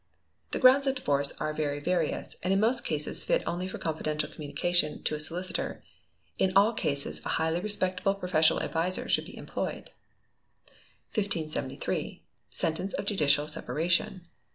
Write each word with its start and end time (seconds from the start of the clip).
The 0.49 0.57
grounds 0.57 0.87
of 0.87 0.95
divorce 0.95 1.31
are 1.39 1.53
very 1.53 1.79
various, 1.79 2.35
and 2.41 2.51
in 2.51 2.59
most 2.59 2.83
cases 2.83 3.23
fit 3.23 3.43
only 3.45 3.67
for 3.67 3.77
confidential 3.77 4.31
communication 4.31 5.03
to 5.03 5.13
a 5.13 5.19
solicitor. 5.19 5.83
In 6.39 6.51
all 6.55 6.73
cases 6.73 7.23
a 7.23 7.29
highly 7.37 7.59
respectable 7.61 8.15
professional 8.15 8.63
adviser 8.63 9.07
should 9.07 9.25
be 9.25 9.37
employed. 9.37 9.91
1573. 11.13 12.23
Sentence 12.49 12.95
of 12.95 13.05
Judicial 13.05 13.47
Separation. 13.47 14.25